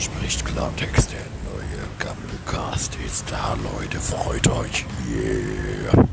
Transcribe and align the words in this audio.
spricht 0.00 0.44
Klartext, 0.44 1.12
der 1.12 1.20
neue 1.44 1.86
Gammelcast 1.98 2.96
ist 3.06 3.30
da, 3.30 3.56
Leute, 3.62 3.98
freut 3.98 4.48
euch. 4.48 4.86
Yeah. 5.08 6.06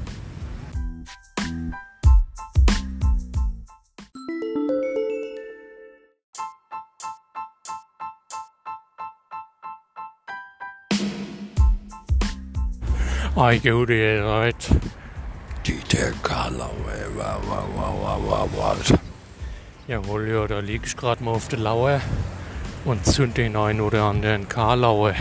Gud, 13.64 13.90
det 13.90 14.18
er 14.18 14.42
ret. 14.42 14.70
Dieter 15.66 16.12
Karlau, 16.24 16.72
wa, 17.16 17.38
wa, 17.48 17.62
wa, 17.76 17.90
wa, 18.04 18.18
wa, 18.18 18.48
wa. 18.58 18.76
Jawohl, 19.88 20.28
ja, 20.30 20.48
da 20.48 20.60
lieg 20.60 20.82
ich 20.86 20.98
gerade 20.98 21.24
mal 21.24 21.32
auf 21.32 21.48
der 21.48 21.60
Lauer 21.60 22.02
und 22.88 23.06
zünd 23.06 23.36
den 23.36 23.58
einen 23.58 23.82
oder 23.82 24.04
anderen 24.04 24.48
Karlauer. 24.48 25.14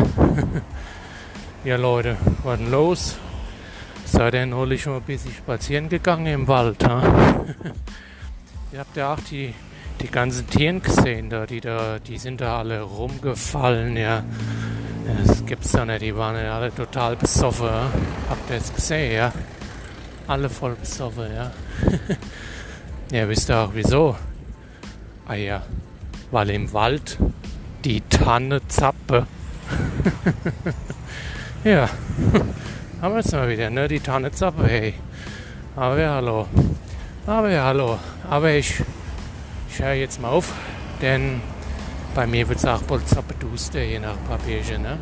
ja, 1.64 1.76
Leute, 1.76 2.16
was 2.44 2.58
denn 2.58 2.70
los? 2.70 3.16
Seid 4.04 4.34
ihr 4.34 4.46
neulich 4.46 4.82
schon 4.82 4.94
ein 4.94 5.02
bisschen 5.02 5.32
spazieren 5.32 5.88
gegangen 5.88 6.26
im 6.26 6.46
Wald, 6.46 6.80
ihr 8.72 8.78
habt 8.78 8.96
ja 8.96 9.14
auch 9.14 9.20
die, 9.20 9.52
die 10.00 10.06
ganzen 10.06 10.48
Tieren 10.48 10.80
gesehen, 10.80 11.28
da, 11.28 11.44
die 11.44 11.60
da, 11.60 11.98
die 11.98 12.18
sind 12.18 12.40
da 12.40 12.60
alle 12.60 12.82
rumgefallen, 12.82 13.96
ja. 13.96 14.22
Das 15.26 15.44
gibt's 15.44 15.72
da 15.72 15.84
nicht, 15.84 16.02
die 16.02 16.16
waren 16.16 16.36
ja 16.36 16.56
alle 16.56 16.72
total 16.72 17.16
besoffen, 17.16 17.66
ja? 17.66 17.90
Habt 18.30 18.48
ihr 18.48 18.56
es 18.56 18.72
gesehen, 18.72 19.12
ja? 19.12 19.32
Alle 20.28 20.48
voll 20.48 20.76
besoffen, 20.76 21.34
ja. 21.34 21.50
ja, 23.10 23.28
wisst 23.28 23.50
ihr 23.50 23.58
auch 23.58 23.70
wieso? 23.74 24.14
Ah 25.26 25.34
ja, 25.34 25.62
weil 26.30 26.50
im 26.50 26.72
Wald 26.72 27.18
die 27.86 28.00
Tanne 28.00 28.66
zappe. 28.66 29.28
ja, 31.64 31.88
haben 33.00 33.14
wir 33.14 33.20
es 33.20 33.30
mal 33.30 33.48
wieder, 33.48 33.70
ne? 33.70 33.86
Die 33.86 34.00
Tanne 34.00 34.32
zappe, 34.32 34.66
hey. 34.66 34.94
Aber 35.76 35.96
ja, 36.00 36.14
hallo. 36.14 36.48
Aber 37.28 37.48
ja, 37.48 37.64
hallo. 37.64 37.98
Aber 38.28 38.50
ich, 38.50 38.82
ich 39.70 39.78
höre 39.78 39.92
jetzt 39.92 40.20
mal 40.20 40.30
auf, 40.30 40.52
denn 41.00 41.40
bei 42.16 42.26
mir 42.26 42.48
wird 42.48 42.58
es 42.58 42.64
auch 42.64 42.82
bald 42.82 43.08
zappeduster, 43.08 43.82
je 43.84 44.00
nach 44.00 44.16
Papierchen, 44.28 44.82
ne? 44.82 44.98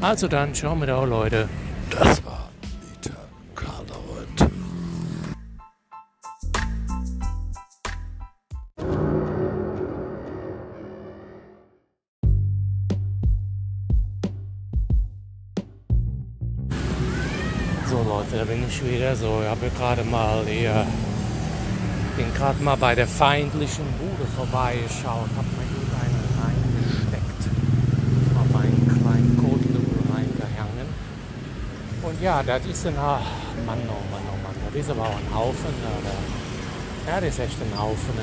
Also 0.00 0.26
dann, 0.26 0.56
schauen 0.56 0.80
wir 0.80 0.88
da, 0.88 1.04
Leute. 1.04 1.48
Das 1.90 2.24
war 2.24 2.47
Leute, 18.08 18.38
da 18.38 18.44
bin 18.44 18.64
ich 18.66 18.82
wieder 18.82 19.14
so. 19.14 19.42
Ich 19.42 19.48
habe 19.48 19.68
gerade 19.76 20.02
mal 20.02 20.42
hier, 20.46 20.86
bin 22.16 22.32
gerade 22.32 22.62
mal 22.64 22.76
bei 22.76 22.94
der 22.94 23.06
feindlichen 23.06 23.84
Bude 23.98 24.26
vorbeigeschaut, 24.34 25.28
habe 25.36 25.48
mir 25.58 25.68
gut 25.76 25.92
einen 25.92 26.24
reingesteckt, 26.40 27.42
habe 28.34 28.64
einen 28.64 28.88
kleinen 28.88 29.36
Kotlümmel 29.36 30.00
reingehangen. 30.08 30.88
Und 32.02 32.22
ja, 32.22 32.42
das 32.42 32.64
ist 32.64 32.86
ein, 32.86 32.96
ah, 32.96 33.20
Mann, 33.66 33.78
oh 33.84 34.00
Mann, 34.10 34.22
oh 34.32 34.38
Mann, 34.42 34.56
das 34.72 34.80
ist 34.80 34.90
aber 34.90 35.02
auch 35.02 35.18
ein 35.18 35.34
Haufen, 35.34 35.74
oder? 36.00 37.12
Ja, 37.12 37.20
das 37.20 37.28
ist 37.28 37.40
echt 37.40 37.60
ein 37.60 37.78
Haufen. 37.78 38.14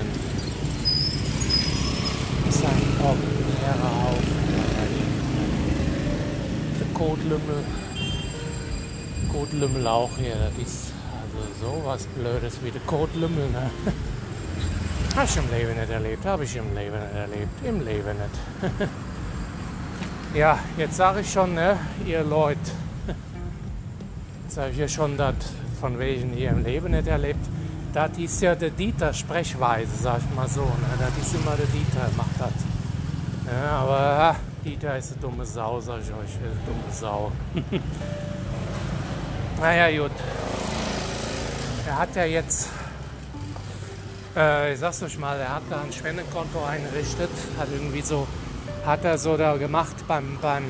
Das 2.43 2.55
ist 2.55 2.65
ein 2.65 3.05
ordinärer 3.05 3.93
Haufen. 4.01 4.37
Ja, 4.49 4.85
der 6.79 6.87
Kotlümmel. 6.91 7.84
Kotlümmel 9.35 9.85
auch 9.85 10.11
hier. 10.17 10.35
Das 10.35 10.65
ist 10.65 10.93
also 11.21 11.81
sowas 11.81 12.07
Blödes 12.15 12.57
wie 12.63 12.71
der 12.71 12.81
Kotlümmel. 12.81 13.49
Ne? 13.49 13.69
Habe 15.15 15.25
ich 15.25 15.37
im 15.37 15.51
Leben 15.51 15.79
nicht 15.79 15.89
erlebt. 15.89 16.25
Habe 16.25 16.43
ich 16.45 16.55
im 16.55 16.73
Leben 16.73 16.97
nicht 16.97 17.15
erlebt. 17.15 17.65
Im 17.65 17.85
Leben 17.85 18.17
nicht. 18.17 18.89
ja, 20.35 20.59
jetzt 20.77 20.95
sage 20.95 21.19
ich 21.19 21.31
schon, 21.31 21.53
ne, 21.53 21.77
ihr 22.05 22.23
Leute. 22.23 22.59
Jetzt 24.43 24.57
habe 24.57 24.69
ich 24.69 24.77
ja 24.77 24.87
schon 24.87 25.17
das 25.17 25.35
von 25.81 25.99
wegen 25.99 26.31
hier 26.31 26.51
im 26.51 26.63
Leben 26.63 26.91
nicht 26.91 27.07
erlebt. 27.07 27.43
Das 27.93 28.17
ist 28.17 28.41
ja 28.41 28.55
der 28.55 28.69
Dieter 28.69 29.11
Sprechweise, 29.13 29.91
sag 30.01 30.19
ich 30.19 30.35
mal 30.35 30.47
so. 30.47 30.61
Ne? 30.61 30.87
Das 30.99 31.25
ist 31.25 31.35
immer 31.35 31.55
der 31.55 31.65
Dieter, 31.65 32.09
macht 32.15 32.39
das. 32.39 32.53
Ja, 33.51 33.79
aber 33.79 34.35
Dieter 34.63 34.97
ist 34.97 35.11
eine 35.13 35.21
dumme 35.21 35.45
Sau, 35.45 35.81
sag 35.81 36.01
ich 36.01 36.09
euch. 36.09 36.37
Eine 36.41 36.55
dumme 36.65 36.91
Sau. 36.91 37.31
Naja, 39.59 39.89
gut. 40.01 40.11
Er 41.87 41.99
hat 41.99 42.15
ja 42.15 42.25
jetzt, 42.25 42.67
äh, 44.35 44.73
ich 44.73 44.79
sag's 44.79 45.01
euch 45.01 45.17
mal, 45.17 45.39
er 45.39 45.55
hat 45.55 45.63
da 45.69 45.81
ein 45.81 45.93
Spendenkonto 45.93 46.63
eingerichtet, 46.63 47.29
hat 47.57 47.69
irgendwie 47.71 48.01
so, 48.01 48.27
hat 48.85 49.05
er 49.05 49.17
so 49.17 49.37
da 49.37 49.55
gemacht 49.55 49.95
beim, 50.07 50.37
beim, 50.41 50.63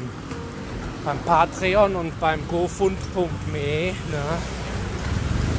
beim 1.03 1.17
Patreon 1.19 1.95
und 1.95 2.19
beim 2.19 2.47
gofund.me, 2.47 3.93
ne? 4.11 4.23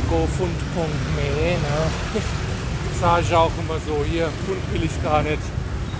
gofund.me, 0.09 1.50
ne? 1.50 2.20
Sag 3.00 3.22
ich 3.22 3.34
auch 3.34 3.50
immer 3.59 3.81
so, 3.86 4.04
hier, 4.09 4.28
Pfund 4.28 4.72
will 4.72 4.84
ich 4.84 5.03
gar 5.03 5.22
nicht, 5.22 5.42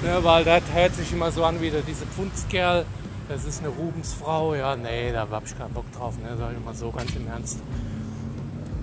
ne? 0.03 0.19
weil 0.23 0.45
das 0.45 0.63
hört 0.73 0.95
sich 0.95 1.13
immer 1.13 1.33
so 1.33 1.45
an 1.45 1.61
wie 1.61 1.71
der, 1.71 1.83
diese 1.83 2.07
Pfundskerl, 2.07 2.87
das 3.29 3.45
ist 3.45 3.61
eine 3.61 3.69
Rubensfrau, 3.69 4.55
ja, 4.55 4.77
nee, 4.77 5.13
da 5.13 5.27
hab 5.29 5.45
ich 5.45 5.57
keinen 5.57 5.73
Bock 5.73 5.91
drauf, 5.93 6.15
ne, 6.19 6.37
sag 6.37 6.53
ich 6.53 6.65
mal 6.65 6.75
so 6.75 6.91
ganz 6.91 7.15
im 7.17 7.27
Ernst. 7.27 7.59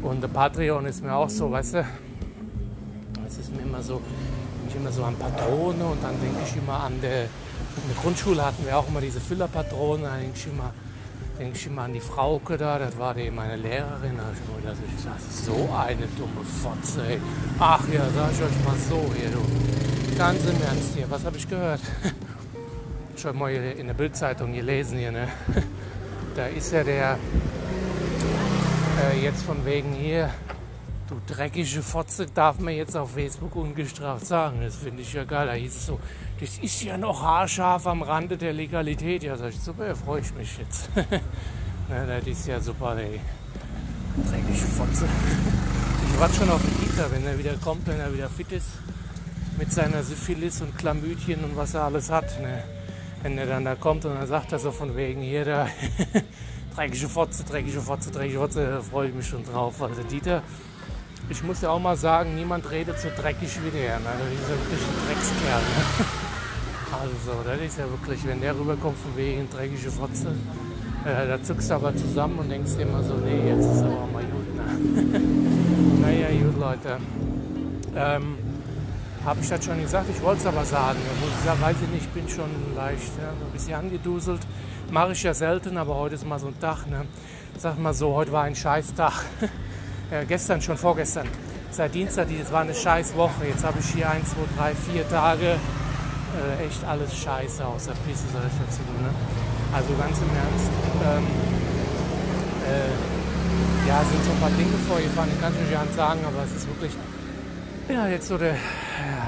Und 0.02 0.22
der 0.22 0.28
Patreon 0.28 0.86
ist 0.86 1.04
mir 1.04 1.14
auch 1.14 1.30
so, 1.30 1.50
weißt 1.50 1.76
du, 1.76 1.86
es 3.26 3.38
ist 3.38 3.56
mir 3.56 3.62
immer 3.62 3.82
so, 3.82 4.02
ich 4.68 4.76
immer 4.76 4.92
so 4.92 5.04
an 5.04 5.16
Patrone 5.16 5.86
und 5.86 6.04
dann 6.04 6.20
denke 6.20 6.40
ich 6.46 6.58
immer 6.58 6.84
an 6.84 7.00
der, 7.02 7.24
in 7.24 7.88
der 7.88 8.02
Grundschule 8.02 8.44
hatten 8.44 8.66
wir 8.66 8.78
auch 8.78 8.88
immer 8.88 9.02
diese 9.02 9.22
Füllerpatrone, 9.22 10.04
da 10.04 10.18
denke 10.18 10.36
ich 10.36 10.48
immer, 10.48 10.74
denke 11.40 11.58
ich 11.58 11.68
immer 11.68 11.84
an 11.84 11.94
die 11.94 12.02
Frauke 12.02 12.58
da, 12.58 12.78
das 12.80 12.98
war 12.98 13.14
die 13.14 13.32
meine 13.32 13.56
Lehrerin, 13.56 14.18
da 14.18 14.24
ich 14.34 14.50
immer 14.50 14.60
gedacht, 14.62 14.78
ich 14.96 15.04
sag, 15.04 15.20
so 15.46 15.70
eine 15.74 16.08
dumme 16.18 16.44
Fotze, 16.44 17.08
ey. 17.08 17.22
Ach 17.60 17.88
ja, 17.88 18.02
sag 18.14 18.32
ich 18.34 18.42
euch 18.42 18.66
mal 18.66 18.76
so, 18.90 19.00
hier, 19.16 19.30
du, 19.30 20.18
ganz 20.18 20.44
im 20.44 20.62
Ernst 20.62 20.96
hier, 20.96 21.10
was 21.10 21.24
habe 21.24 21.38
ich 21.38 21.48
gehört? 21.48 21.82
schon 23.24 23.38
mal 23.38 23.54
in 23.54 23.88
der 23.88 23.94
Bildzeitung 23.94 24.54
gelesen 24.54 24.98
hier, 24.98 25.12
ne? 25.12 25.28
Da 26.36 26.48
ist 26.48 26.74
ja 26.74 26.84
der 26.84 27.20
äh, 29.00 29.24
jetzt 29.24 29.44
von 29.44 29.64
wegen 29.66 29.94
hier, 29.94 30.32
du 31.08 31.22
dreckige 31.28 31.84
Fotze, 31.84 32.26
darf 32.26 32.60
man 32.60 32.74
jetzt 32.74 32.98
auf 32.98 33.12
Facebook 33.12 33.56
ungestraft 33.56 34.26
sagen. 34.26 34.62
Das 34.64 34.76
finde 34.76 35.04
ich 35.04 35.14
ja 35.14 35.26
geil. 35.26 35.46
Da 35.46 35.54
hieß 35.54 35.76
es 35.76 35.86
so, 35.86 36.00
das 36.40 36.58
ist 36.58 36.82
ja 36.82 36.98
noch 36.98 37.22
haarscharf 37.22 37.86
am 37.86 38.02
Rande 38.02 38.36
der 38.36 38.52
Legalität. 38.52 39.22
Ja, 39.22 39.38
sag 39.38 39.50
ich, 39.50 39.60
super, 39.60 39.96
freue 39.96 40.22
ich 40.22 40.34
mich 40.34 40.58
jetzt. 40.58 40.90
ne, 40.96 42.08
das 42.08 42.28
ist 42.28 42.48
ja 42.48 42.60
super, 42.60 42.98
ey. 42.98 43.22
Dreckige 44.28 44.68
Fotze. 44.76 45.06
Ich 46.12 46.20
warte 46.20 46.34
schon 46.34 46.50
auf 46.50 46.62
den 46.62 46.78
Dieter, 46.80 47.12
wenn 47.12 47.26
er 47.28 47.38
wieder 47.38 47.54
kommt, 47.64 47.86
wenn 47.86 48.00
er 48.00 48.12
wieder 48.12 48.28
fit 48.28 48.52
ist. 48.52 48.70
Mit 49.60 49.72
seiner 49.72 50.02
Syphilis 50.02 50.62
und 50.62 50.76
Chlamydien 50.80 51.44
und 51.44 51.56
was 51.56 51.76
er 51.76 51.84
alles 51.84 52.10
hat. 52.10 52.42
Ne? 52.42 52.64
Wenn 53.24 53.38
er 53.38 53.48
dann 53.48 53.66
da 53.66 53.76
kommt 53.76 54.06
und 54.06 54.14
dann 54.14 54.28
sagt 54.28 54.52
er 54.52 54.60
so 54.60 54.72
von 54.72 54.96
wegen 54.96 55.22
hier 55.22 55.46
da 55.46 55.68
dreckige 56.76 57.08
Fotze, 57.08 57.44
dreckige 57.44 57.80
Fotze, 57.80 58.12
dreckige 58.12 58.38
Fotze, 58.38 58.68
da 58.68 58.82
freue 58.82 59.08
ich 59.08 59.16
mich 59.16 59.28
schon 59.28 59.44
drauf. 59.46 59.82
Also 59.82 60.04
Dieter, 60.04 60.44
ich 61.30 61.42
muss 61.42 61.62
ja 61.62 61.70
auch 61.70 61.80
mal 61.80 61.96
sagen, 61.96 62.36
niemand 62.36 62.70
redet 62.70 63.00
so 63.00 63.08
dreckig 63.16 63.58
wie 63.64 63.72
der. 63.72 64.00
Ne? 64.00 64.06
Das 64.06 64.34
ist 64.34 64.50
ja 64.50 64.56
wirklich 64.56 64.82
ein 64.88 65.08
Dreckskerl. 65.08 65.62
Ne? 65.62 66.06
Also, 66.94 67.42
das 67.44 67.60
ist 67.60 67.80
ja 67.80 67.90
wirklich, 67.90 68.26
wenn 68.28 68.40
der 68.40 68.56
rüberkommt 68.56 68.96
von 68.98 69.18
wegen 69.18 69.50
dreckige 69.50 69.90
Fotze, 69.90 70.28
äh, 71.04 71.28
da 71.28 71.42
zuckst 71.42 71.72
du 71.72 71.74
aber 71.74 71.94
zusammen 71.96 72.38
und 72.38 72.50
denkst 72.50 72.76
dir 72.76 72.84
immer 72.84 73.02
so, 73.02 73.16
nee, 73.16 73.50
jetzt 73.50 73.66
ist 73.66 73.82
aber 73.82 74.08
mal 74.14 74.24
gut. 74.24 74.56
Ne? 74.56 75.20
naja, 76.02 76.28
gut, 76.30 76.60
Leute. 76.60 77.00
Ähm, 77.96 78.38
habe 79.26 79.40
ich 79.42 79.50
das 79.50 79.64
schon 79.64 79.82
gesagt, 79.82 80.08
ich 80.10 80.22
wollte 80.22 80.42
es 80.42 80.46
aber 80.46 80.66
sagen. 80.66 81.00
Ich 81.00 81.62
weiß 81.62 81.76
ich 81.82 81.90
nicht, 81.90 82.14
bin 82.14 82.28
schon 82.28 82.50
leicht 82.76 83.12
ja, 83.22 83.30
ein 83.30 83.52
bisschen 83.54 83.76
angeduselt. 83.76 84.42
Mache 84.92 85.14
ich 85.14 85.24
ja 85.24 85.34
selten, 85.34 85.78
aber 85.78 85.96
heute 85.96 86.16
ist 86.16 86.28
mal 86.28 86.40
so 86.40 86.48
ein 86.48 86.60
Tag. 86.60 86.86
Ne? 86.88 87.06
Sag 87.58 87.80
mal 87.80 87.94
so, 87.94 88.14
heute 88.14 88.32
war 88.32 88.44
ein 88.44 88.56
Scheißtag. 88.56 89.14
äh, 90.12 90.26
gestern 90.26 90.62
schon, 90.62 90.78
vorgestern. 90.78 91.28
Seit 91.72 91.96
Dienstag, 91.96 92.28
das 92.40 92.52
war 92.52 92.62
eine 92.62 92.74
scheiß 92.74 93.16
Woche. 93.16 93.48
Jetzt 93.48 93.64
habe 93.64 93.80
ich 93.80 93.88
hier 93.88 94.10
ein, 94.10 94.24
zwei, 94.26 94.46
drei, 94.58 94.76
vier 94.76 95.08
Tage 95.10 95.56
äh, 95.56 96.66
echt 96.66 96.84
alles 96.84 97.16
scheiße 97.16 97.66
außer 97.66 97.94
Pisse, 98.06 98.28
soll 98.32 98.44
ich 98.46 98.60
dazu. 98.60 98.82
Ne? 99.02 99.10
Also 99.74 99.90
ganz 99.98 100.18
im 100.20 100.30
Ernst. 100.36 100.70
Ähm, 101.02 101.28
äh, 102.68 103.88
ja, 103.88 104.04
sind 104.04 104.24
so 104.24 104.32
ein 104.32 104.40
paar 104.40 104.52
Dinge 104.52 104.78
vorgefahren, 104.88 105.30
ich 105.34 105.42
kann 105.42 105.52
es 105.54 105.60
nicht 105.60 105.96
sagen, 105.96 106.20
aber 106.26 106.44
es 106.46 106.56
ist 106.56 106.68
wirklich 106.68 106.92
ja 107.90 108.08
jetzt 108.08 108.28
so 108.28 108.38
der, 108.38 108.54
ja, 108.54 108.58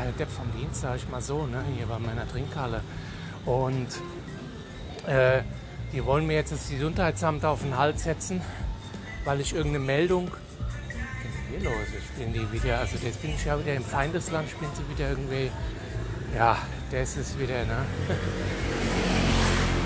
der 0.05 0.11
Depp 0.17 0.29
vom 0.29 0.51
Dienst, 0.57 0.81
sag 0.81 0.95
ich 0.97 1.07
mal 1.09 1.21
so, 1.21 1.45
ne, 1.45 1.63
hier 1.75 1.85
bei 1.87 1.99
meiner 1.99 2.27
Trinkhalle. 2.27 2.81
Und 3.45 3.87
Äh, 5.07 5.43
die 5.93 6.03
wollen 6.03 6.25
mir 6.25 6.33
jetzt 6.33 6.51
das 6.51 6.67
Gesundheitsamt 6.67 7.45
auf 7.45 7.61
den 7.61 7.77
Hals 7.77 8.03
setzen, 8.03 8.41
weil 9.23 9.39
ich 9.39 9.53
irgendeine 9.53 9.85
Meldung. 9.85 10.29
Was 10.31 10.39
ist 11.29 11.43
hier 11.51 11.69
los? 11.69 11.87
Ich 11.95 12.09
bin 12.19 12.33
die 12.33 12.51
wieder, 12.51 12.79
also 12.79 12.97
jetzt 12.97 13.21
bin 13.21 13.29
ich 13.35 13.45
ja 13.45 13.59
wieder 13.59 13.75
im 13.75 13.83
Feindesland, 13.83 14.49
spielen 14.49 14.71
sie 14.73 14.89
wieder 14.91 15.11
irgendwie. 15.11 15.51
Ja, 16.35 16.57
das 16.89 17.17
ist 17.17 17.37
wieder, 17.39 17.65
ne? 17.65 17.85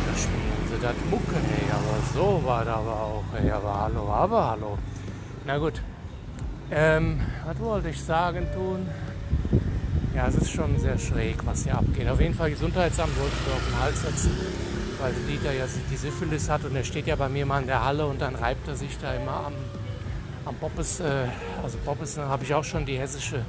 Da 0.08 0.18
spielen 0.18 0.68
sie 0.72 0.82
das 0.82 0.96
Mucke, 1.12 1.36
ey, 1.36 1.70
aber 1.70 1.98
so 2.14 2.42
war 2.46 2.64
da 2.64 2.76
aber 2.76 2.96
auch, 3.02 3.24
ey, 3.44 3.52
aber 3.52 3.80
hallo, 3.82 4.10
aber 4.10 4.52
hallo. 4.52 4.78
Na 5.46 5.58
gut. 5.58 5.82
Ähm, 6.72 7.20
was 7.46 7.60
wollte 7.60 7.90
ich 7.90 8.02
sagen 8.02 8.48
tun? 8.54 8.88
Ja, 10.20 10.28
es 10.28 10.36
ist 10.36 10.52
schon 10.52 10.78
sehr 10.78 10.98
schräg, 10.98 11.38
was 11.46 11.64
hier 11.64 11.78
abgeht. 11.78 12.10
Auf 12.10 12.20
jeden 12.20 12.34
Fall 12.34 12.50
Gesundheitsamt 12.50 13.18
wollte 13.18 13.34
ich 13.42 13.54
auf 13.54 13.66
den 13.66 13.80
Hals 13.80 14.02
setzen, 14.02 14.32
weil 15.00 15.14
Dieter 15.30 15.54
ja 15.54 15.64
die 15.90 15.96
Syphilis 15.96 16.50
hat 16.50 16.66
und 16.66 16.76
er 16.76 16.84
steht 16.84 17.08
ja 17.08 17.16
bei 17.16 17.30
mir 17.30 17.46
mal 17.46 17.62
in 17.62 17.68
der 17.68 17.86
Halle 17.86 18.06
und 18.06 18.20
dann 18.20 18.36
reibt 18.36 18.68
er 18.68 18.76
sich 18.76 18.98
da 18.98 19.14
immer 19.14 19.46
am, 19.46 19.54
am 20.44 20.56
Bobbes, 20.56 21.00
äh, 21.00 21.28
also 21.64 21.78
Bobbes, 21.86 22.18
habe 22.18 22.44
ich 22.44 22.54
auch 22.54 22.66
schon 22.66 22.86
die 22.86 23.00
hessische, 23.00 23.46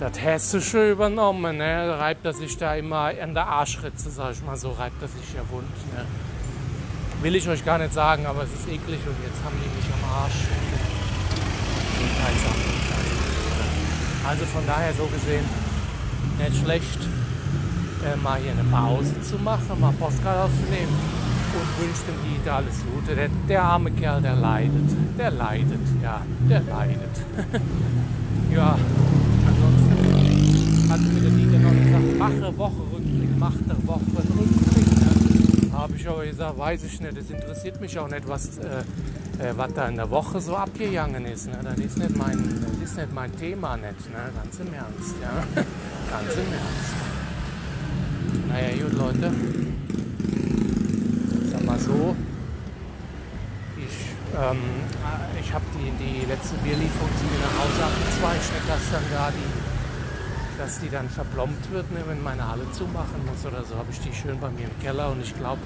das 0.00 0.20
hessische 0.20 0.90
übernommen, 0.90 1.58
ne? 1.58 1.96
Reibt 1.96 2.26
er 2.26 2.32
sich 2.32 2.56
da 2.56 2.74
immer 2.74 3.12
an 3.22 3.34
der 3.34 3.46
Arschritze, 3.46 4.10
sag 4.10 4.32
ich 4.32 4.42
mal 4.42 4.56
so, 4.56 4.72
reibt 4.72 5.00
er 5.00 5.06
sich 5.06 5.32
ja 5.32 5.42
wund, 5.48 5.70
ne? 5.94 6.04
Will 7.22 7.36
ich 7.36 7.48
euch 7.48 7.64
gar 7.64 7.78
nicht 7.78 7.94
sagen, 7.94 8.26
aber 8.26 8.42
es 8.42 8.52
ist 8.52 8.66
eklig 8.66 8.98
und 9.06 9.16
jetzt 9.24 9.44
haben 9.44 9.54
die 9.62 9.76
mich 9.76 9.86
am 9.94 10.24
Arsch. 10.24 10.42
Gesundheitsamt. 11.94 12.78
Also 14.26 14.44
von 14.44 14.66
daher 14.66 14.92
so 14.92 15.06
gesehen 15.06 15.67
nicht 16.38 16.62
schlecht, 16.62 17.00
äh, 18.04 18.16
mal 18.16 18.38
hier 18.40 18.52
eine 18.52 18.64
Pause 18.64 19.20
zu 19.22 19.36
machen, 19.38 19.80
mal 19.80 19.92
Postkarte 19.92 20.44
aufzunehmen 20.44 20.94
und 21.54 21.82
wünscht 21.82 22.02
dem 22.06 22.18
Dieter 22.24 22.54
alles 22.56 22.76
Gute. 22.92 23.14
Der, 23.14 23.28
der, 23.48 23.62
arme 23.62 23.90
Kerl, 23.90 24.22
der 24.22 24.36
leidet. 24.36 24.90
Der 25.18 25.30
leidet, 25.30 25.86
ja, 26.02 26.20
der 26.48 26.60
leidet. 26.60 27.16
ja, 28.54 28.78
ansonsten 29.46 30.90
hatte 30.90 31.02
mir 31.02 31.20
der 31.20 31.30
Dieter 31.30 31.58
noch 31.58 31.72
gesagt, 31.72 32.18
mache 32.18 32.58
Woche 32.58 32.82
Rückblick, 32.92 33.30
mach 33.38 33.54
der 33.68 33.86
Woche 33.86 34.00
Rückblick. 34.16 34.86
Ne? 34.98 35.72
Habe 35.72 35.96
ich 35.96 36.08
aber 36.08 36.24
gesagt, 36.24 36.58
weiß 36.58 36.84
ich 36.84 37.00
nicht, 37.00 37.16
das 37.16 37.30
interessiert 37.30 37.80
mich 37.80 37.98
auch 37.98 38.08
nicht, 38.08 38.28
was, 38.28 38.58
äh, 38.58 38.80
äh, 39.38 39.52
was 39.56 39.72
da 39.74 39.88
in 39.88 39.96
der 39.96 40.10
Woche 40.10 40.40
so 40.40 40.56
abgegangen 40.56 41.24
ist. 41.26 41.46
Ne? 41.46 41.58
Das 41.62 41.78
ist 41.78 41.98
nicht 41.98 42.16
mein, 42.16 42.36
das 42.62 42.90
ist 42.90 42.96
nicht 42.96 43.12
mein 43.12 43.36
Thema, 43.36 43.76
nicht, 43.76 44.10
ne? 44.10 44.30
ganz 44.34 44.58
im 44.60 44.72
Ernst. 44.72 45.14
Ja? 45.22 45.62
ganz 46.10 46.32
im 46.34 46.52
Ernst. 46.52 46.98
Naja, 48.48 48.82
gut, 48.82 48.92
Leute. 48.94 49.32
Sag 51.50 51.64
mal 51.64 51.78
so. 51.78 52.16
Ich, 53.76 54.36
ähm, 54.36 54.58
ich 55.40 55.52
habe 55.52 55.64
die, 55.76 55.90
die 56.02 56.26
letzte 56.26 56.56
Bierlieferung 56.56 57.10
zu 57.18 57.24
mir 57.24 57.40
nach 57.44 57.56
Hause 57.60 57.84
abgezweigt. 57.84 58.52
Nicht, 58.54 58.68
dass 58.68 58.90
dann 58.90 59.04
da 59.12 59.30
die, 59.30 60.58
dass 60.58 60.80
die 60.80 60.88
dann 60.88 61.08
verplombt 61.08 61.70
wird, 61.72 61.90
ne, 61.92 62.00
wenn 62.06 62.22
meine 62.22 62.48
Halle 62.48 62.70
zumachen 62.72 63.24
muss 63.26 63.44
oder 63.44 63.64
so. 63.64 63.76
Habe 63.76 63.90
ich 63.90 64.00
die 64.00 64.14
schön 64.14 64.40
bei 64.40 64.48
mir 64.50 64.64
im 64.64 64.82
Keller 64.82 65.10
und 65.10 65.20
ich 65.22 65.36
glaube, 65.36 65.60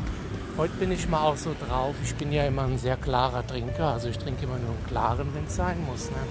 heute 0.59 0.75
bin 0.75 0.91
ich 0.91 1.09
mal 1.09 1.21
auch 1.21 1.37
so 1.37 1.55
drauf. 1.67 1.95
Ich 2.03 2.15
bin 2.17 2.33
ja 2.33 2.45
immer 2.45 2.65
ein 2.65 2.79
sehr 2.79 2.97
klarer 2.97 3.47
Trinker. 3.47 3.93
Also 3.95 4.09
ich 4.09 4.19
trinke 4.19 4.45
immer 4.45 4.59
nur 4.59 4.71
einen 4.71 4.87
klaren, 4.89 5.29
wenn 5.35 5.45
es 5.45 5.55
sein 5.57 5.79
muss. 5.87 6.11
Ne? 6.11 6.23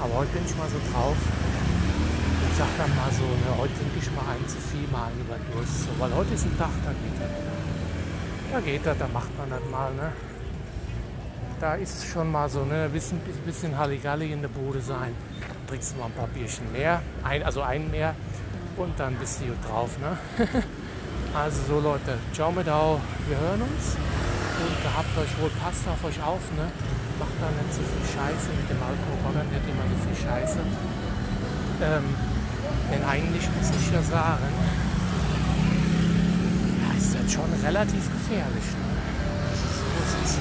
Aber 0.00 0.14
heute 0.14 0.30
bin 0.32 0.42
ich 0.46 0.56
mal 0.56 0.68
so 0.68 0.78
drauf 0.92 1.16
sag 2.56 2.68
dann 2.78 2.94
mal 2.96 3.10
so, 3.12 3.24
ne, 3.24 3.58
heute 3.58 3.74
trinke 3.74 3.98
ich 3.98 4.10
mal 4.12 4.24
ein 4.32 4.46
zu 4.48 4.56
viel, 4.56 4.86
mal 4.90 5.10
über 5.18 5.36
Durst. 5.52 5.84
So, 5.84 5.88
weil 5.98 6.14
heute 6.14 6.34
ist 6.34 6.46
ein 6.46 6.56
Tag, 6.58 6.70
da 6.84 6.90
geht 6.90 7.20
das. 7.20 7.30
Da 8.52 8.60
geht 8.60 8.86
das, 8.86 8.98
da 8.98 9.08
macht 9.08 9.36
man 9.36 9.50
das 9.50 9.60
mal. 9.70 9.92
Ne? 9.94 10.12
Da 11.60 11.74
ist 11.74 12.06
schon 12.06 12.30
mal 12.30 12.48
so 12.48 12.64
ne, 12.64 12.84
ein 12.84 12.92
bisschen, 12.92 13.20
bisschen 13.44 13.76
Halligalli 13.76 14.32
in 14.32 14.40
der 14.40 14.48
Bude 14.48 14.80
sein. 14.80 15.14
Trinkst 15.66 15.94
du 15.94 15.98
mal 15.98 16.06
ein 16.06 16.12
paar 16.12 16.28
Bierchen 16.28 16.70
mehr, 16.72 17.02
ein, 17.24 17.42
also 17.42 17.60
ein 17.62 17.90
mehr 17.90 18.14
und 18.76 18.98
dann 18.98 19.16
bist 19.16 19.40
du 19.40 19.46
gut 19.46 19.58
drauf. 19.68 19.90
Ne? 19.98 20.16
also 21.34 21.58
so 21.68 21.80
Leute, 21.80 22.16
ciao 22.32 22.50
mit 22.50 22.68
au, 22.68 23.00
wir 23.26 23.38
hören 23.38 23.62
uns 23.62 23.96
und 24.58 24.82
gehabt 24.82 25.12
euch 25.18 25.42
wohl, 25.42 25.50
passt 25.62 25.86
auf 25.88 26.02
euch 26.04 26.22
auf. 26.22 26.40
Ne? 26.56 26.66
Macht 27.18 27.36
da 27.40 27.50
nicht 27.50 27.74
so 27.74 27.82
viel 27.82 28.06
Scheiße 28.06 28.48
mit 28.56 28.70
dem 28.70 28.80
Alkohol, 28.80 29.44
nicht 29.44 29.66
immer 29.68 29.84
so 29.90 29.96
viel 30.06 30.18
Scheiße. 30.24 30.58
Ähm, 31.82 32.37
denn 32.90 33.04
eigentlich 33.04 33.48
muss 33.56 33.70
ich 33.70 33.92
ja 33.92 34.02
sagen, 34.02 34.48
ja, 36.80 36.96
ist 36.96 37.14
das 37.14 37.32
schon 37.32 37.50
relativ 37.64 38.04
gefährlich. 38.12 38.68
Ne? 38.76 38.88
Also 39.50 39.66
so 39.78 39.86
ist 40.04 40.38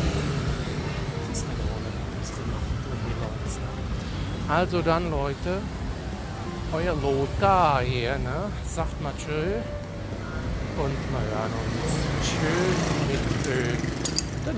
es 1.31 1.37
ist 1.37 1.45
eine 1.45 1.55
Rolle, 1.69 1.91
was 2.19 2.29
die 2.31 2.45
machen 2.49 2.75
tun, 2.83 2.97
die 3.05 3.15
Leute. 3.19 3.59
Ne? 3.59 4.53
Also 4.53 4.81
dann, 4.81 5.11
Leute, 5.11 5.61
euer 6.73 6.95
Lothar 6.95 7.81
hier, 7.81 8.17
ne? 8.17 8.49
Sagt 8.65 9.01
mal 9.01 9.13
tschö. 9.17 9.59
Und 10.77 10.93
wir 11.09 11.19
hören 11.19 11.53
uns. 11.63 12.27
Schön 12.27 13.07
mit 13.07 13.23
Ö. 13.47 13.57
Der 14.45 14.53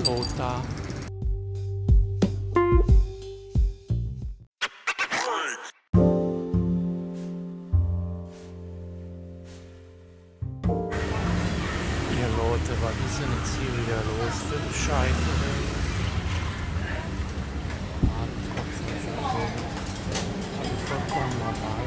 Lothar. 21.08 21.80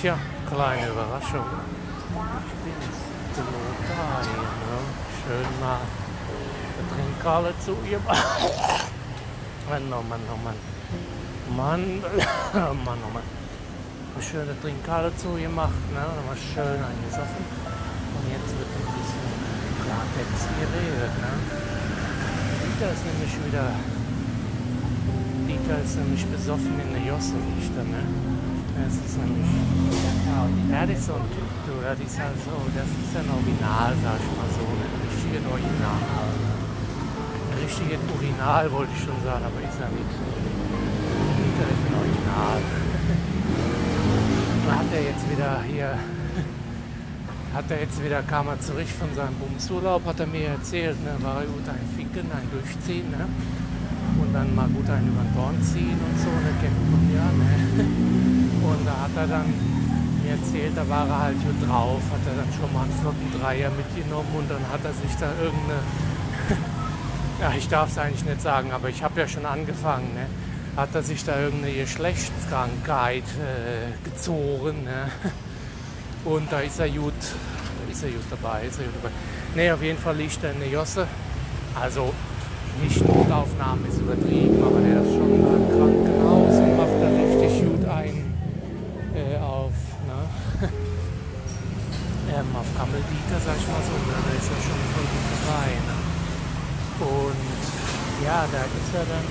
Tja, 0.00 0.18
kleine 0.48 0.86
Überraschung. 0.88 1.46
Ich 3.30 3.36
bin 3.36 3.46
der 3.46 4.20
hier, 4.22 4.42
ne? 4.42 4.78
Schön 5.24 5.50
mal 5.60 5.80
Trinkhalle 6.94 7.52
zu 7.64 7.72
ihr. 7.90 8.00
Mann, 9.68 9.92
oh 9.92 10.02
Mann, 10.02 10.20
oh 10.32 10.38
Mann. 10.44 10.58
Mann, 11.56 11.84
Mann, 12.84 12.98
oh 13.06 13.12
Mann. 13.12 13.22
Eine 14.14 14.22
schöne 14.22 14.60
Trinkhalle 14.60 15.16
zu 15.16 15.36
ihr 15.36 15.48
macht, 15.48 15.92
ne? 15.92 16.04
Mal 16.26 16.36
schön 16.36 16.84
eingesoffen. 16.84 17.44
Und 18.14 18.24
jetzt 18.30 18.52
wird 18.58 18.68
ein 18.76 18.86
bisschen 18.94 19.28
Klartext 19.84 20.48
geredet, 20.60 21.14
ne? 21.18 21.73
Dieter 22.84 23.00
ist 23.00 23.06
nämlich 23.08 23.32
wieder. 23.48 23.72
Dieter 25.48 25.78
ist 25.80 25.96
nämlich 25.96 26.20
besoffen 26.28 26.76
in 26.84 26.92
der 26.92 27.00
Josse, 27.00 27.32
ne? 27.32 28.04
Es 28.84 29.00
ist 29.00 29.16
nämlich. 29.16 29.48
Ja, 30.68 30.84
das 30.84 30.92
ist 30.92 31.06
so 31.08 31.16
ein 31.16 31.24
Typ, 31.32 31.48
du, 31.64 31.80
das 31.80 31.96
ist 31.96 32.20
halt 32.20 32.36
so, 32.44 32.52
das 32.76 32.84
ist 32.84 33.16
ein 33.16 33.24
Original, 33.24 33.96
sag 34.04 34.20
ich 34.20 34.32
mal 34.36 34.50
so, 34.52 34.68
ein 34.68 35.00
richtiges 35.00 35.44
Original. 35.48 36.00
Ein 37.56 37.58
richtiges 37.64 38.00
Urinal 38.04 38.68
wollte 38.68 38.92
ich 38.92 39.00
schon 39.00 39.16
sagen, 39.24 39.48
aber 39.48 39.64
ist 39.64 39.80
ja 39.80 39.88
nicht. 39.88 40.12
Das 41.56 41.68
ist 41.72 41.84
ein 41.88 41.94
Original. 42.04 42.60
Da 44.68 44.72
hat 44.76 44.90
er 44.92 45.02
jetzt 45.08 45.24
wieder 45.32 45.64
hier, 45.64 45.88
hat 47.54 47.70
er 47.70 47.80
jetzt 47.80 48.02
wieder, 48.02 48.22
kam 48.22 48.48
er 48.48 48.60
zurück 48.60 48.88
von 48.98 49.14
seinem 49.14 49.34
Bumsurlaub, 49.36 50.04
hat 50.04 50.18
er 50.18 50.26
mir 50.26 50.48
erzählt, 50.48 50.98
ne, 51.04 51.14
war 51.22 51.40
er 51.40 51.46
gut 51.46 51.68
ein 51.68 51.86
Ficken, 51.96 52.26
ein 52.30 52.48
Durchziehen, 52.50 53.10
ne? 53.10 53.26
Und 54.20 54.32
dann 54.34 54.54
mal 54.54 54.68
gut 54.68 54.88
einen 54.90 55.08
über 55.08 55.22
den 55.22 55.34
Dorn 55.34 55.62
ziehen 55.62 55.98
und 55.98 56.16
so, 56.18 56.30
ne, 56.30 56.50
kennt 56.60 56.90
man 56.90 57.04
ja, 57.14 57.26
ne? 57.30 57.84
Und 58.64 58.86
da 58.86 59.02
hat 59.02 59.10
er 59.16 59.26
dann 59.26 59.52
mir 60.24 60.32
erzählt, 60.32 60.72
da 60.74 60.88
war 60.88 61.06
er 61.06 61.18
halt 61.20 61.36
gut 61.44 61.68
drauf, 61.68 62.00
hat 62.10 62.26
er 62.26 62.42
dann 62.42 62.52
schon 62.58 62.72
mal 62.72 62.84
einen 62.84 62.92
flotten 63.00 63.30
Dreier 63.38 63.70
mitgenommen 63.70 64.30
und 64.34 64.50
dann 64.50 64.66
hat 64.72 64.80
er 64.82 64.94
sich 64.94 65.14
da 65.20 65.28
irgendeine, 65.38 65.80
ja 67.42 67.52
ich 67.58 67.68
darf 67.68 67.90
es 67.90 67.98
eigentlich 67.98 68.24
nicht 68.24 68.40
sagen, 68.40 68.72
aber 68.72 68.88
ich 68.88 69.02
habe 69.02 69.20
ja 69.20 69.28
schon 69.28 69.44
angefangen, 69.44 70.14
ne? 70.14 70.26
hat 70.76 70.94
er 70.94 71.02
sich 71.02 71.24
da 71.24 71.38
irgendeine 71.38 71.74
Geschlechtskrankheit 71.74 73.22
äh, 73.22 74.08
gezogen. 74.08 74.84
Ne? 74.84 75.10
Und 76.24 76.50
da 76.50 76.60
ist 76.60 76.80
er 76.80 76.88
gut, 76.88 77.12
ist 77.90 78.02
er 78.02 78.10
gut 78.10 78.24
dabei, 78.30 78.62
er 78.64 78.70
dabei. 78.70 79.14
Ne, 79.54 79.72
auf 79.72 79.82
jeden 79.82 79.98
Fall 79.98 80.16
liegt 80.16 80.42
er 80.42 80.52
in 80.52 80.60
der 80.60 80.68
Josse. 80.68 81.06
Also 81.74 82.12
nicht 82.82 83.06
Notaufnahme 83.06 83.86
ist 83.88 84.00
übertrieben, 84.00 84.62
aber 84.64 84.80
der 84.80 85.02
ist 85.02 85.12
schon 85.12 85.34
im 85.34 85.44
Krankenhaus 85.44 86.56
und 86.58 86.76
macht 86.76 86.96
da 87.00 87.08
richtig 87.08 87.62
gut 87.62 87.84
ein 87.88 88.34
äh, 89.14 89.38
auf, 89.38 89.72
ne? 90.08 90.68
ähm, 92.34 92.48
auf 92.56 92.66
Kammeldieter, 92.76 93.38
sag 93.44 93.54
ich 93.58 93.68
mal 93.68 93.84
so, 93.84 93.94
ne? 93.94 94.16
da 94.16 94.32
ist 94.34 94.50
er 94.50 94.60
schon 94.64 94.80
voll 94.90 95.06
gut 95.06 95.26
dabei. 95.38 95.70
Ne? 95.86 95.96
Und 97.04 98.24
ja, 98.24 98.46
da 98.50 98.62
ist 98.64 98.92
er 98.94 99.06
dann, 99.06 99.28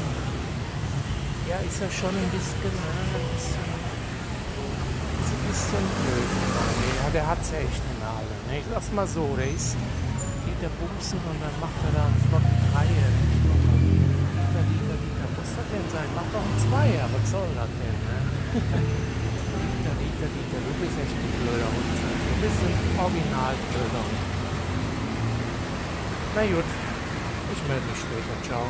ja, 1.50 1.58
ist 1.68 1.82
er 1.82 1.92
schon 1.92 2.16
ein 2.16 2.32
bisschen, 2.32 2.72
ne? 2.72 2.92
ein 3.12 3.28
bisschen, 3.36 3.73
ist 5.52 5.74
ein 5.74 5.82
bisschen 5.82 5.86
blöd. 6.04 6.30
Nee, 6.80 6.96
ja, 7.00 7.08
der 7.12 7.26
hat's 7.28 7.52
ja 7.52 7.60
echt 7.60 7.84
in 7.84 7.98
der 8.00 8.12
Halle. 8.14 8.36
Ne? 8.48 8.60
Ich 8.60 8.68
sag's 8.72 8.92
mal 8.94 9.08
so, 9.08 9.24
der 9.36 9.50
ist, 9.50 9.76
geht 10.46 10.60
der 10.62 10.72
Bumsen 10.80 11.20
und 11.20 11.38
dann 11.42 11.56
macht 11.60 11.78
er 11.84 11.92
da 11.92 12.04
einen 12.08 12.20
flotten 12.30 12.58
Dreier. 12.72 13.10
Liter, 13.14 14.64
Liter, 14.70 14.98
Liter. 15.04 15.28
Muss 15.36 15.52
das 15.58 15.68
denn 15.68 15.88
sein? 15.92 16.10
Mach 16.16 16.28
doch 16.32 16.46
einen 16.46 16.60
Zweier. 16.64 17.06
Was 17.12 17.26
soll 17.28 17.50
das 17.58 17.72
denn? 17.76 17.98
Ne? 18.08 18.18
Liter, 18.54 19.96
Liter, 20.00 20.30
Liter. 20.32 20.60
Du 20.64 20.72
bist 20.80 20.96
echt 20.98 21.16
ein 21.18 21.32
blöder 21.44 21.70
Hund. 21.74 21.90
Du 21.92 22.36
bist 22.40 22.60
ein 22.64 22.76
original 23.00 23.54
blöder 23.72 24.04
Hund. 24.04 24.24
Na 26.36 26.42
gut, 26.50 26.70
ich 27.54 27.62
melde 27.68 27.86
mich 27.86 28.00
später. 28.00 28.36
Ciao. 28.48 28.66